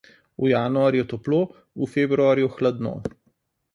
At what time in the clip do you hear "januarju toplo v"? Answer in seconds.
0.51-1.85